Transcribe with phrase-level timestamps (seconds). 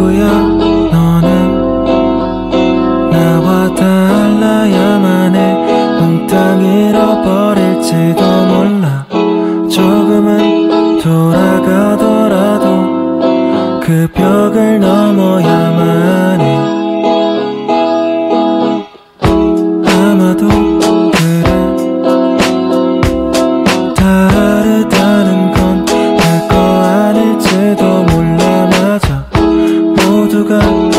[0.00, 0.49] 不要。
[30.30, 30.89] 모두가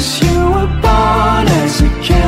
[0.00, 2.19] Cause you were born as a kid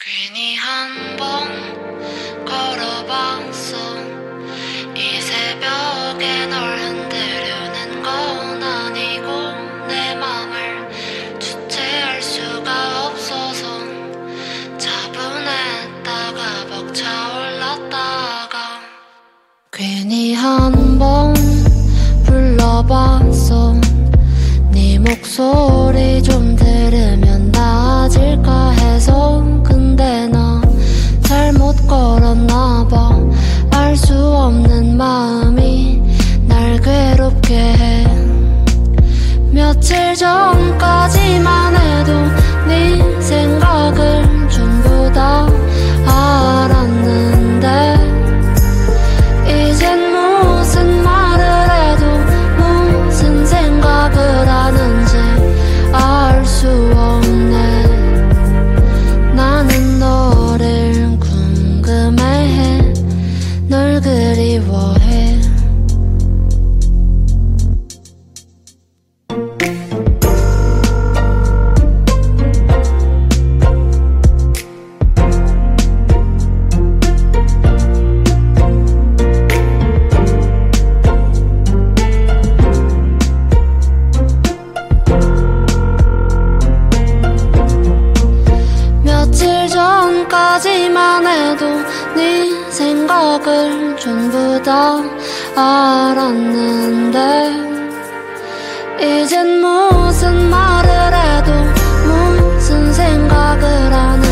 [0.00, 1.46] 괜히 한 번
[2.44, 3.76] 걸어봤어.
[4.96, 10.88] 이 새벽에 널 흔들려는 건 아니고 내 맘을
[11.38, 13.68] 주체할 수가 없어서
[14.78, 18.56] 차분했다가 벅차올랐다가
[19.70, 21.34] 괜히 한 번
[22.24, 23.74] 불러봤어.
[24.72, 26.56] 네 목소리 좀
[91.60, 91.66] 나도
[92.16, 94.96] 네 생각을 전부 다
[95.54, 97.18] 알았는데
[98.98, 101.52] 이젠 무슨 말을 해도
[102.06, 104.29] 무슨 생각을 하는